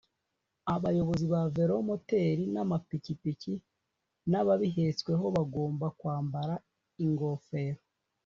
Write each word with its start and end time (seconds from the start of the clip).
Abayobozi 0.75 1.25
ba 1.33 1.41
velomoteri 1.55 2.43
n 2.53 2.55
amapikipiki 2.63 3.53
n 4.31 4.33
ababihetsweho 4.41 5.25
bagomba 5.35 5.87
kwambara 5.99 6.55
ingofero 7.05 7.81